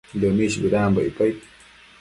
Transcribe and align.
Dëmish 0.19 0.57
bëdambo 0.61 0.99
icpaid 1.09 1.37